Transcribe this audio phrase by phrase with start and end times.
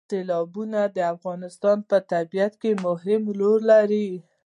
[0.09, 4.09] سیلابونه د افغانستان په طبیعت کې مهم رول لري.